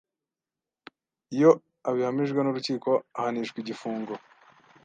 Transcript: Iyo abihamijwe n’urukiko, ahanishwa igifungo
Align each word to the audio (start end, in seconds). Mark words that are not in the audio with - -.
Iyo 1.35 1.51
abihamijwe 1.89 2.39
n’urukiko, 2.41 2.89
ahanishwa 3.17 3.57
igifungo 3.59 4.13